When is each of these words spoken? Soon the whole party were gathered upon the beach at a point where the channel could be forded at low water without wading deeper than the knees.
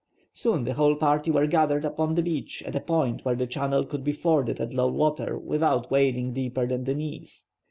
Soon 0.33 0.63
the 0.63 0.73
whole 0.73 0.95
party 0.95 1.29
were 1.29 1.45
gathered 1.45 1.85
upon 1.85 2.15
the 2.15 2.23
beach 2.23 2.63
at 2.63 2.75
a 2.75 2.79
point 2.79 3.23
where 3.23 3.35
the 3.35 3.45
channel 3.45 3.83
could 3.83 4.03
be 4.03 4.11
forded 4.11 4.59
at 4.59 4.73
low 4.73 4.87
water 4.87 5.37
without 5.37 5.91
wading 5.91 6.33
deeper 6.33 6.65
than 6.65 6.85
the 6.85 6.95
knees. 6.95 7.45